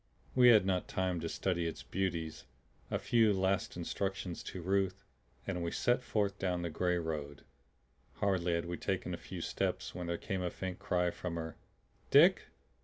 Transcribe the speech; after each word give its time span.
We 0.33 0.47
had 0.47 0.65
not 0.65 0.87
time 0.87 1.19
to 1.19 1.29
study 1.29 1.67
its 1.67 1.83
beauties. 1.83 2.45
A 2.89 2.97
few 2.97 3.31
last 3.33 3.77
instructions 3.77 4.41
to 4.45 4.59
Ruth, 4.59 5.03
and 5.45 5.61
we 5.61 5.69
set 5.69 6.01
forth 6.01 6.39
down 6.39 6.63
the 6.63 6.71
gray 6.71 6.97
road. 6.97 7.43
Hardly 8.15 8.53
had 8.55 8.65
we 8.65 8.77
taken 8.77 9.13
a 9.13 9.17
few 9.17 9.41
steps 9.41 9.93
when 9.93 10.07
there 10.07 10.17
came 10.17 10.41
a 10.41 10.49
faint 10.49 10.79
cry 10.79 11.11
from 11.11 11.35
her. 11.35 11.55
"Dick! 12.09 12.45